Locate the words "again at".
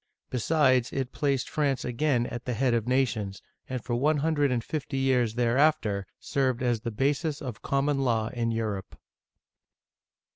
1.85-2.45